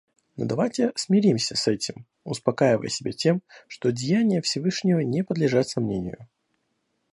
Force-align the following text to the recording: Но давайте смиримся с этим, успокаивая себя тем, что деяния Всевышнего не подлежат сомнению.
Но 0.35 0.45
давайте 0.47 0.91
смиримся 0.95 1.55
с 1.55 1.67
этим, 1.67 2.07
успокаивая 2.23 2.87
себя 2.89 3.11
тем, 3.11 3.43
что 3.67 3.91
деяния 3.91 4.41
Всевышнего 4.41 5.01
не 5.01 5.23
подлежат 5.23 5.69
сомнению. 5.69 6.27